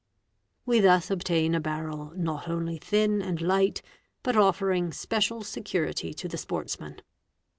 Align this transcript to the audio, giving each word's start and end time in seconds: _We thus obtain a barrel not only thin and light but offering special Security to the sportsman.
_We 0.65 0.79
thus 0.79 1.11
obtain 1.11 1.53
a 1.53 1.59
barrel 1.59 2.11
not 2.15 2.47
only 2.49 2.79
thin 2.79 3.21
and 3.21 3.39
light 3.39 3.83
but 4.23 4.35
offering 4.35 4.91
special 4.93 5.43
Security 5.43 6.11
to 6.11 6.27
the 6.27 6.39
sportsman. 6.39 7.01